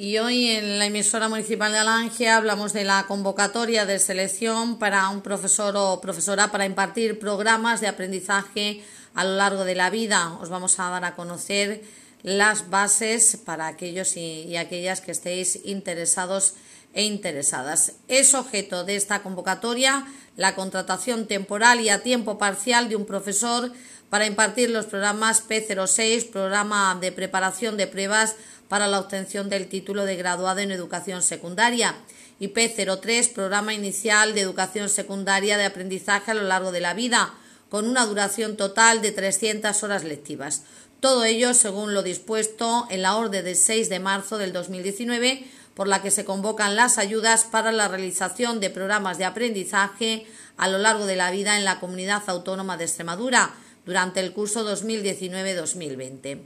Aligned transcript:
Y 0.00 0.18
hoy 0.18 0.46
en 0.46 0.78
la 0.78 0.86
emisora 0.86 1.28
municipal 1.28 1.72
de 1.72 1.78
Alange 1.78 2.28
hablamos 2.28 2.72
de 2.72 2.84
la 2.84 3.06
convocatoria 3.08 3.84
de 3.84 3.98
selección 3.98 4.78
para 4.78 5.08
un 5.08 5.22
profesor 5.22 5.74
o 5.76 6.00
profesora 6.00 6.52
para 6.52 6.66
impartir 6.66 7.18
programas 7.18 7.80
de 7.80 7.88
aprendizaje 7.88 8.84
a 9.14 9.24
lo 9.24 9.34
largo 9.34 9.64
de 9.64 9.74
la 9.74 9.90
vida. 9.90 10.38
Os 10.40 10.50
vamos 10.50 10.78
a 10.78 10.88
dar 10.88 11.04
a 11.04 11.16
conocer 11.16 11.82
las 12.22 12.70
bases 12.70 13.38
para 13.44 13.66
aquellos 13.66 14.16
y, 14.16 14.56
aquellas 14.56 15.00
que 15.00 15.10
estéis 15.10 15.58
interesados 15.64 16.54
e 16.94 17.04
interesadas. 17.04 17.94
Es 18.08 18.34
objeto 18.34 18.84
de 18.84 18.96
esta 18.96 19.22
convocatoria 19.22 20.06
la 20.36 20.54
contratación 20.54 21.26
temporal 21.26 21.80
y 21.80 21.88
a 21.88 22.02
tiempo 22.02 22.38
parcial 22.38 22.88
de 22.88 22.96
un 22.96 23.06
profesor 23.06 23.72
para 24.08 24.26
impartir 24.26 24.70
los 24.70 24.86
programas 24.86 25.42
P06, 25.46 26.30
programa 26.30 26.96
de 27.00 27.12
preparación 27.12 27.76
de 27.76 27.86
pruebas 27.86 28.36
para 28.68 28.86
la 28.86 29.00
obtención 29.00 29.48
del 29.48 29.68
título 29.68 30.04
de 30.04 30.16
graduado 30.16 30.60
en 30.60 30.70
educación 30.70 31.22
secundaria, 31.22 31.94
y 32.40 32.48
P03, 32.48 33.32
programa 33.32 33.74
inicial 33.74 34.34
de 34.34 34.42
educación 34.42 34.88
secundaria 34.88 35.58
de 35.58 35.64
aprendizaje 35.64 36.30
a 36.30 36.34
lo 36.34 36.44
largo 36.44 36.70
de 36.70 36.80
la 36.80 36.94
vida, 36.94 37.34
con 37.68 37.88
una 37.88 38.06
duración 38.06 38.56
total 38.56 39.02
de 39.02 39.10
300 39.10 39.82
horas 39.82 40.04
lectivas. 40.04 40.62
Todo 41.00 41.24
ello 41.24 41.54
según 41.54 41.94
lo 41.94 42.02
dispuesto 42.02 42.86
en 42.90 43.02
la 43.02 43.16
orden 43.16 43.44
del 43.44 43.56
6 43.56 43.88
de 43.88 44.00
marzo 44.00 44.38
del 44.38 44.52
2019, 44.52 45.44
por 45.78 45.86
la 45.86 46.02
que 46.02 46.10
se 46.10 46.24
convocan 46.24 46.74
las 46.74 46.98
ayudas 46.98 47.44
para 47.44 47.70
la 47.70 47.86
realización 47.86 48.58
de 48.58 48.68
programas 48.68 49.16
de 49.16 49.24
aprendizaje 49.24 50.26
a 50.56 50.66
lo 50.66 50.78
largo 50.78 51.06
de 51.06 51.14
la 51.14 51.30
vida 51.30 51.56
en 51.56 51.64
la 51.64 51.78
comunidad 51.78 52.24
autónoma 52.26 52.76
de 52.76 52.82
Extremadura 52.82 53.54
durante 53.86 54.18
el 54.18 54.32
curso 54.32 54.68
2019-2020. 54.68 56.40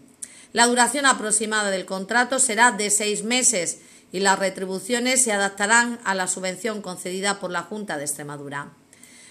La 0.53 0.67
duración 0.67 1.07
aproximada 1.07 1.71
del 1.71 1.87
contrato 1.87 2.39
será 2.39 2.73
de 2.73 2.91
seis 2.91 3.25
meses 3.25 3.79
y 4.13 4.21
las 4.21 4.39
retribuciones 4.39 5.25
se 5.25 5.33
adaptarán 5.33 5.99
a 6.05 6.15
la 6.15 6.29
subvención 6.29 6.83
concedida 6.83 7.41
por 7.41 7.51
la 7.51 7.63
Junta 7.63 7.97
de 7.97 8.05
Extremadura. 8.05 8.69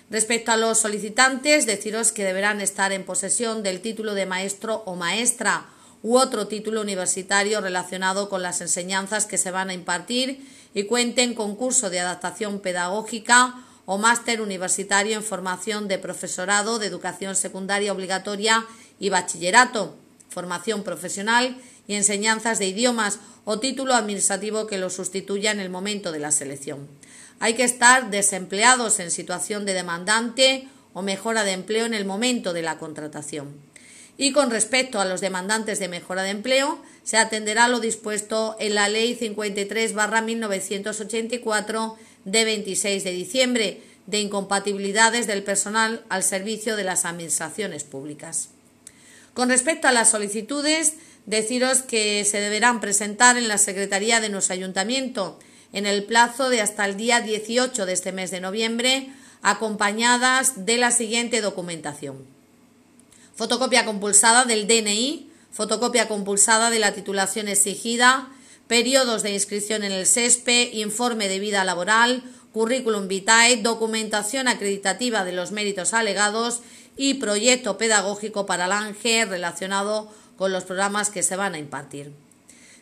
Respecto 0.10 0.52
a 0.52 0.58
los 0.58 0.80
solicitantes, 0.80 1.68
deciros 1.68 2.12
que 2.12 2.24
deberán 2.24 2.60
estar 2.60 2.92
en 2.92 3.06
posesión 3.06 3.62
del 3.62 3.82
título 3.82 4.16
de 4.16 4.26
maestro 4.26 4.82
o 4.88 4.96
maestra 4.96 5.68
u 6.04 6.18
otro 6.18 6.48
título 6.48 6.82
universitario 6.82 7.62
relacionado 7.62 8.30
con 8.30 8.42
las 8.42 8.62
enseñanzas 8.62 9.26
que 9.26 9.38
se 9.38 9.52
van 9.52 9.70
a 9.70 9.74
impartir 9.74 10.46
y 10.74 10.84
cuenten 10.84 11.34
con 11.34 11.56
curso 11.56 11.90
de 11.90 12.00
adaptación 12.00 12.60
pedagógica 12.60 13.66
o 13.86 13.98
máster 13.98 14.42
universitario 14.42 15.18
en 15.18 15.24
formación 15.24 15.88
de 15.88 16.00
profesorado 16.00 16.80
de 16.80 16.88
educación 16.88 17.36
secundaria 17.36 17.92
obligatoria 17.92 18.66
y 19.00 19.10
bachillerato, 19.10 19.96
formación 20.30 20.84
profesional 20.84 21.58
y 21.88 21.96
enseñanzas 21.96 22.60
de 22.60 22.68
idiomas 22.68 23.20
o 23.44 23.60
título 23.60 23.96
administrativo 23.96 24.68
que 24.68 24.78
lo 24.78 24.90
sustituya 24.90 25.52
en 25.52 25.60
el 25.60 25.70
momento 25.70 26.12
de 26.12 26.20
la 26.20 26.32
selección. 26.32 26.88
Hay 27.40 27.56
que 27.56 27.64
estar 27.64 28.12
desempleados 28.12 29.00
en 29.00 29.10
situación 29.10 29.66
de 29.66 29.74
demandante 29.74 30.68
o 30.94 31.02
mejora 31.02 31.44
de 31.44 31.54
empleo 31.54 31.86
en 31.86 31.94
el 31.94 32.06
momento 32.06 32.54
de 32.54 32.62
la 32.62 32.78
contratación. 32.78 33.71
Y 34.18 34.34
con 34.34 34.52
respecto 34.52 35.00
a 35.00 35.06
los 35.06 35.22
demandantes 35.22 35.80
de 35.80 35.88
mejora 35.88 36.24
de 36.24 36.32
empleo, 36.32 36.82
se 37.04 37.18
atenderá 37.18 37.68
lo 37.68 37.80
dispuesto 37.80 38.56
en 38.60 38.76
la 38.76 38.90
Ley 38.90 39.18
53-1984 39.20 41.96
de 42.26 42.46
26 42.46 43.04
de 43.04 43.12
diciembre 43.12 43.82
de 44.06 44.20
incompatibilidades 44.20 45.28
del 45.28 45.44
personal 45.44 46.04
al 46.10 46.24
servicio 46.24 46.76
de 46.76 46.84
las 46.84 47.06
administraciones 47.06 47.84
públicas. 47.84 48.50
Con 49.34 49.50
respecto 49.50 49.88
a 49.88 49.92
las 49.92 50.10
solicitudes, 50.10 50.96
deciros 51.26 51.82
que 51.82 52.26
se 52.26 52.40
deberán 52.40 52.82
presentar 52.82 53.38
en 53.38 53.48
la 53.48 53.58
Secretaría 53.58 54.20
de 54.20 54.30
nuestro 54.30 54.54
Ayuntamiento 54.54 55.40
en 55.74 55.86
el 55.86 56.04
plazo 56.04 56.50
de 56.50 56.62
hasta 56.62 56.86
el 56.86 56.98
día 56.98 57.22
18 57.22 57.86
de 57.86 57.94
este 57.94 58.12
mes 58.12 58.32
de 58.32 58.42
noviembre, 58.42 59.10
acompañadas 59.42 60.66
de 60.66 60.78
la 60.78 60.92
siguiente 60.92 61.42
documentación. 61.42 62.26
Fotocopia 63.42 63.86
compulsada 63.86 64.46
del 64.46 64.68
DNI, 64.68 65.28
fotocopia 65.52 66.08
compulsada 66.08 66.70
de 66.70 66.78
la 66.78 66.94
titulación 66.94 67.48
exigida, 67.48 68.30
periodos 68.68 69.24
de 69.24 69.34
inscripción 69.34 69.84
en 69.84 69.92
el 69.92 70.06
SESPE, 70.06 70.70
informe 70.74 71.28
de 71.28 71.40
vida 71.40 71.64
laboral, 71.64 72.22
currículum 72.54 73.08
vitae, 73.08 73.58
documentación 73.58 74.48
acreditativa 74.48 75.26
de 75.26 75.32
los 75.32 75.52
méritos 75.52 75.96
alegados 75.96 76.60
y 76.96 77.16
proyecto 77.16 77.80
pedagógico 77.80 78.46
para 78.46 78.66
el 78.66 78.74
ANGE 78.74 79.26
relacionado 79.26 80.14
con 80.38 80.52
los 80.52 80.66
programas 80.66 81.10
que 81.10 81.24
se 81.24 81.36
van 81.36 81.56
a 81.56 81.58
impartir. 81.58 82.12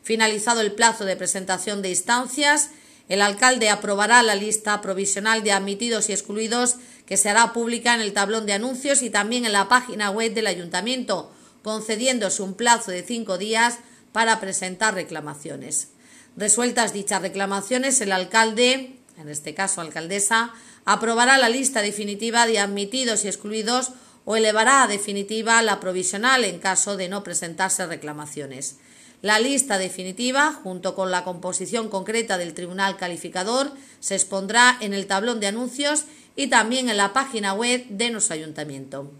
Finalizado 0.03 0.59
el 0.59 0.73
plazo 0.73 1.05
de 1.05 1.15
presentación 1.15 1.81
de 1.81 1.91
instancias, 1.91 2.71
el 3.09 3.21
alcalde 3.21 3.69
aprobará 3.69 4.23
la 4.23 4.35
lista 4.35 4.79
provisional 4.81 5.43
de 5.43 5.51
admitidos 5.51 6.09
y 6.09 6.13
excluidos 6.13 6.75
que 7.07 7.17
se 7.17 7.27
hará 7.27 7.51
pública 7.53 7.95
en 7.95 8.01
el 8.01 8.13
tablón 8.13 8.45
de 8.45 8.53
anuncios 8.53 9.01
y 9.01 9.09
también 9.09 9.45
en 9.45 9.51
la 9.51 9.67
página 9.67 10.11
web 10.11 10.33
del 10.33 10.45
ayuntamiento, 10.45 11.31
concediéndose 11.63 12.43
un 12.43 12.53
plazo 12.53 12.91
de 12.91 13.03
cinco 13.03 13.39
días 13.39 13.79
para 14.11 14.39
presentar 14.39 14.93
reclamaciones. 14.93 15.89
Resueltas 16.37 16.93
dichas 16.93 17.21
reclamaciones, 17.23 17.99
el 18.01 18.11
alcalde, 18.11 18.95
en 19.17 19.27
este 19.27 19.55
caso 19.55 19.81
alcaldesa, 19.81 20.53
aprobará 20.85 21.39
la 21.39 21.49
lista 21.49 21.81
definitiva 21.81 22.45
de 22.45 22.59
admitidos 22.59 23.25
y 23.25 23.27
excluidos 23.27 23.91
o 24.25 24.35
elevará 24.35 24.83
a 24.83 24.87
definitiva 24.87 25.61
la 25.63 25.79
provisional 25.79 26.45
en 26.45 26.59
caso 26.59 26.95
de 26.95 27.09
no 27.09 27.23
presentarse 27.23 27.87
reclamaciones. 27.87 28.77
La 29.21 29.39
lista 29.39 29.77
definitiva, 29.77 30.53
junto 30.53 30.95
con 30.95 31.11
la 31.11 31.25
composición 31.25 31.89
concreta 31.89 32.37
del 32.37 32.53
Tribunal 32.53 32.95
Calificador, 32.95 33.71
se 33.99 34.15
expondrá 34.15 34.77
en 34.79 34.93
el 34.93 35.07
tablón 35.07 35.41
de 35.41 35.47
anuncios 35.47 36.05
y 36.37 36.47
también 36.47 36.89
en 36.89 36.95
la 36.95 37.11
página 37.11 37.53
web 37.53 37.85
de 37.89 38.11
nuestro 38.11 38.35
ayuntamiento. 38.35 39.11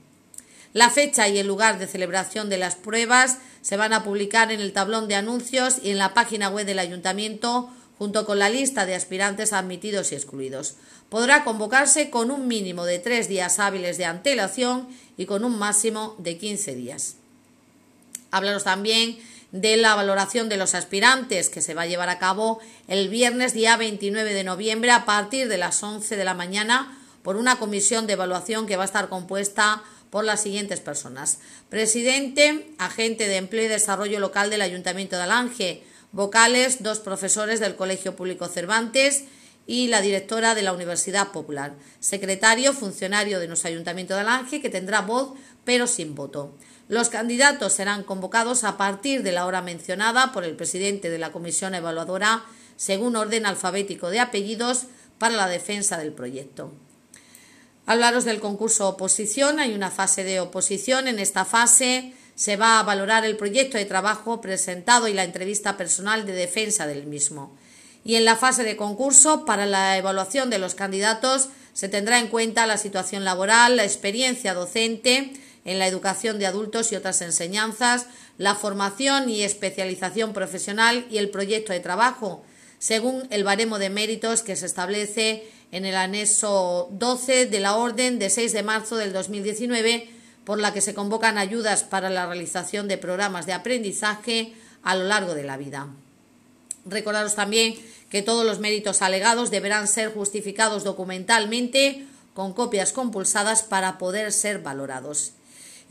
La 0.71 0.89
fecha 0.89 1.27
y 1.27 1.37
el 1.37 1.47
lugar 1.47 1.79
de 1.79 1.87
celebración 1.87 2.49
de 2.49 2.57
las 2.57 2.75
pruebas 2.75 3.39
se 3.61 3.75
van 3.75 3.91
a 3.91 4.03
publicar 4.03 4.51
en 4.51 4.61
el 4.61 4.71
tablón 4.71 5.07
de 5.09 5.15
anuncios 5.15 5.77
y 5.83 5.89
en 5.89 5.97
la 5.97 6.13
página 6.13 6.49
web 6.49 6.65
del 6.65 6.79
ayuntamiento 6.79 7.69
junto 7.97 8.25
con 8.25 8.39
la 8.39 8.49
lista 8.49 8.85
de 8.85 8.95
aspirantes 8.95 9.51
admitidos 9.51 10.11
y 10.11 10.15
excluidos. 10.15 10.75
Podrá 11.09 11.43
convocarse 11.43 12.09
con 12.09 12.31
un 12.31 12.47
mínimo 12.47 12.85
de 12.85 12.99
tres 12.99 13.27
días 13.27 13.59
hábiles 13.59 13.97
de 13.97 14.05
antelación 14.05 14.87
y 15.17 15.25
con 15.25 15.43
un 15.43 15.59
máximo 15.59 16.15
de 16.19 16.37
15 16.37 16.75
días. 16.75 17.15
Háblanos 18.31 18.63
también 18.63 19.17
de 19.51 19.77
la 19.77 19.95
valoración 19.95 20.49
de 20.49 20.57
los 20.57 20.75
aspirantes 20.75 21.49
que 21.49 21.61
se 21.61 21.73
va 21.73 21.83
a 21.83 21.87
llevar 21.87 22.09
a 22.09 22.19
cabo 22.19 22.59
el 22.87 23.09
viernes 23.09 23.53
día 23.53 23.77
29 23.77 24.33
de 24.33 24.43
noviembre 24.43 24.91
a 24.91 25.05
partir 25.05 25.47
de 25.47 25.57
las 25.57 25.81
11 25.81 26.15
de 26.15 26.25
la 26.25 26.33
mañana 26.33 26.97
por 27.23 27.35
una 27.35 27.57
comisión 27.57 28.07
de 28.07 28.13
evaluación 28.13 28.67
que 28.67 28.75
va 28.75 28.83
a 28.83 28.85
estar 28.85 29.09
compuesta 29.09 29.83
por 30.09 30.23
las 30.23 30.41
siguientes 30.41 30.79
personas. 30.79 31.39
Presidente, 31.69 32.71
agente 32.77 33.27
de 33.27 33.37
empleo 33.37 33.65
y 33.65 33.67
desarrollo 33.67 34.19
local 34.19 34.49
del 34.49 34.61
Ayuntamiento 34.61 35.15
de 35.15 35.23
Alange, 35.23 35.83
vocales, 36.11 36.81
dos 36.81 36.99
profesores 36.99 37.59
del 37.59 37.75
Colegio 37.75 38.15
Público 38.15 38.47
Cervantes 38.47 39.25
y 39.69 39.85
la 39.85 40.01
directora 40.01 40.55
de 40.55 40.63
la 40.63 40.73
Universidad 40.73 41.27
Popular. 41.27 41.75
Secretario, 41.99 42.73
funcionario 42.73 43.39
de 43.39 43.47
nuestro 43.47 43.69
Ayuntamiento 43.69 44.15
de 44.15 44.21
Alange, 44.21 44.61
que 44.61 44.71
tendrá 44.71 45.01
voz 45.01 45.33
pero 45.63 45.85
sin 45.85 46.15
voto. 46.15 46.55
Los 46.87 47.09
candidatos 47.09 47.73
serán 47.73 48.03
convocados 48.03 48.63
a 48.63 48.77
partir 48.77 49.21
de 49.21 49.31
la 49.31 49.45
hora 49.45 49.61
mencionada 49.61 50.31
por 50.31 50.43
el 50.43 50.55
presidente 50.55 51.11
de 51.11 51.19
la 51.19 51.31
comisión 51.31 51.75
evaluadora 51.75 52.45
según 52.77 53.15
orden 53.15 53.45
alfabético 53.45 54.09
de 54.09 54.19
apellidos 54.19 54.85
para 55.19 55.35
la 55.35 55.47
defensa 55.47 55.99
del 55.99 56.13
proyecto. 56.13 56.73
Hablaros 57.85 58.25
del 58.25 58.39
concurso 58.39 58.89
oposición. 58.89 59.59
Hay 59.59 59.75
una 59.75 59.91
fase 59.91 60.23
de 60.23 60.39
oposición. 60.39 61.07
En 61.07 61.19
esta 61.19 61.45
fase 61.45 62.15
se 62.33 62.57
va 62.57 62.79
a 62.79 62.83
valorar 62.83 63.23
el 63.23 63.37
proyecto 63.37 63.77
de 63.77 63.85
trabajo 63.85 64.41
presentado 64.41 65.07
y 65.07 65.13
la 65.13 65.25
entrevista 65.25 65.77
personal 65.77 66.25
de 66.25 66.33
defensa 66.33 66.87
del 66.87 67.05
mismo. 67.05 67.55
Y 68.09 68.15
en 68.15 68.25
la 68.25 68.35
fase 68.35 68.63
de 68.63 68.75
concurso, 68.75 69.45
para 69.45 69.67
la 69.67 69.95
evaluación 69.95 70.49
de 70.49 70.57
los 70.57 70.73
candidatos, 70.73 71.49
se 71.73 71.89
tendrá 71.89 72.17
en 72.17 72.27
cuenta 72.27 72.65
la 72.65 72.79
situación 72.79 73.23
laboral, 73.23 73.77
la 73.77 73.83
experiencia 73.83 74.55
docente, 74.55 75.31
en 75.63 75.77
la 75.77 75.85
educación 75.85 76.39
de 76.39 76.47
adultos 76.47 76.91
y 76.91 76.95
otras 76.95 77.21
enseñanzas, 77.21 78.07
la 78.39 78.55
formación 78.55 79.29
y 79.29 79.43
especialización 79.43 80.33
profesional 80.33 81.05
y 81.11 81.19
el 81.19 81.29
proyecto 81.29 81.71
de 81.71 81.81
trabajo, 81.81 82.43
según 82.79 83.27
el 83.29 83.43
baremo 83.43 83.77
de 83.77 83.91
méritos 83.91 84.41
que 84.41 84.55
se 84.55 84.65
establece 84.65 85.47
en 85.71 85.85
el 85.85 85.95
anexo 85.95 86.87
12 86.93 87.45
de 87.45 87.59
la 87.59 87.75
Orden 87.75 88.17
de 88.17 88.31
6 88.31 88.53
de 88.53 88.63
marzo 88.63 88.95
del 88.95 89.13
2019, 89.13 90.09
por 90.45 90.59
la 90.59 90.73
que 90.73 90.81
se 90.81 90.95
convocan 90.95 91.37
ayudas 91.37 91.83
para 91.83 92.09
la 92.09 92.25
realización 92.25 92.87
de 92.87 92.97
programas 92.97 93.45
de 93.45 93.53
aprendizaje 93.53 94.55
a 94.81 94.95
lo 94.95 95.03
largo 95.03 95.35
de 95.35 95.43
la 95.43 95.57
vida. 95.57 95.89
Recordaros 96.89 97.35
también 97.35 97.75
que 98.09 98.21
todos 98.21 98.45
los 98.45 98.59
méritos 98.59 99.01
alegados 99.01 99.51
deberán 99.51 99.87
ser 99.87 100.13
justificados 100.13 100.83
documentalmente 100.83 102.05
con 102.33 102.53
copias 102.53 102.93
compulsadas 102.93 103.63
para 103.63 103.97
poder 103.97 104.31
ser 104.31 104.59
valorados. 104.59 105.33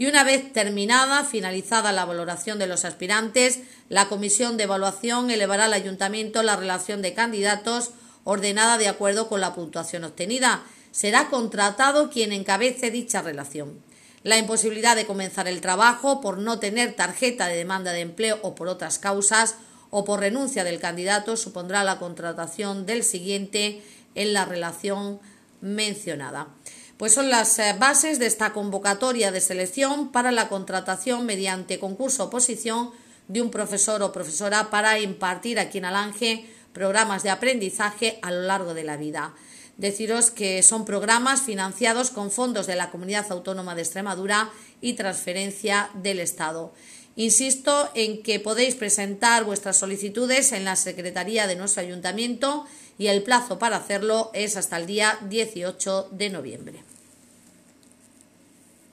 y 0.00 0.06
una 0.06 0.22
vez 0.22 0.52
terminada, 0.52 1.24
finalizada 1.24 1.90
la 1.90 2.04
valoración 2.04 2.60
de 2.60 2.68
los 2.68 2.84
aspirantes, 2.84 3.58
la 3.88 4.08
comisión 4.08 4.56
de 4.56 4.62
evaluación 4.62 5.28
elevará 5.28 5.64
al 5.64 5.72
ayuntamiento 5.72 6.44
la 6.44 6.54
relación 6.54 7.02
de 7.02 7.14
candidatos 7.14 7.90
ordenada 8.22 8.78
de 8.78 8.86
acuerdo 8.86 9.28
con 9.28 9.40
la 9.40 9.54
puntuación 9.54 10.04
obtenida. 10.04 10.62
Será 10.92 11.28
contratado 11.30 12.10
quien 12.10 12.32
encabece 12.32 12.90
dicha 12.90 13.22
relación. 13.22 13.82
La 14.22 14.36
imposibilidad 14.36 14.96
de 14.96 15.06
comenzar 15.06 15.48
el 15.48 15.60
trabajo 15.60 16.20
por 16.20 16.38
no 16.38 16.58
tener 16.58 16.94
tarjeta 16.94 17.46
de 17.46 17.56
demanda 17.56 17.92
de 17.92 18.00
empleo 18.00 18.38
o 18.42 18.54
por 18.54 18.68
otras 18.68 18.98
causas 18.98 19.56
o 19.90 20.04
por 20.04 20.20
renuncia 20.20 20.64
del 20.64 20.80
candidato 20.80 21.36
supondrá 21.36 21.84
la 21.84 21.98
contratación 21.98 22.86
del 22.86 23.02
siguiente 23.02 23.82
en 24.14 24.32
la 24.32 24.44
relación 24.44 25.20
mencionada. 25.60 26.48
Pues 26.96 27.14
son 27.14 27.30
las 27.30 27.58
eh, 27.58 27.76
bases 27.78 28.18
de 28.18 28.26
esta 28.26 28.52
convocatoria 28.52 29.30
de 29.30 29.40
selección 29.40 30.10
para 30.10 30.32
la 30.32 30.48
contratación 30.48 31.26
mediante 31.26 31.78
concurso 31.78 32.24
oposición 32.24 32.90
de 33.28 33.40
un 33.40 33.50
profesor 33.50 34.02
o 34.02 34.12
profesora 34.12 34.70
para 34.70 34.98
impartir 34.98 35.60
aquí 35.60 35.78
en 35.78 35.84
Alange 35.84 36.46
programas 36.72 37.22
de 37.22 37.30
aprendizaje 37.30 38.18
a 38.22 38.30
lo 38.30 38.42
largo 38.42 38.74
de 38.74 38.84
la 38.84 38.96
vida. 38.96 39.34
Deciros 39.76 40.32
que 40.32 40.64
son 40.64 40.84
programas 40.84 41.42
financiados 41.42 42.10
con 42.10 42.32
fondos 42.32 42.66
de 42.66 42.74
la 42.74 42.90
Comunidad 42.90 43.30
Autónoma 43.30 43.76
de 43.76 43.82
Extremadura 43.82 44.50
y 44.80 44.94
transferencia 44.94 45.90
del 45.94 46.18
Estado. 46.18 46.72
Insisto 47.18 47.90
en 47.94 48.22
que 48.22 48.38
podéis 48.38 48.76
presentar 48.76 49.42
vuestras 49.42 49.76
solicitudes 49.76 50.52
en 50.52 50.64
la 50.64 50.76
Secretaría 50.76 51.48
de 51.48 51.56
nuestro 51.56 51.82
Ayuntamiento 51.82 52.64
y 52.96 53.08
el 53.08 53.24
plazo 53.24 53.58
para 53.58 53.78
hacerlo 53.78 54.30
es 54.34 54.56
hasta 54.56 54.76
el 54.76 54.86
día 54.86 55.18
18 55.28 56.10
de 56.12 56.30
noviembre. 56.30 56.84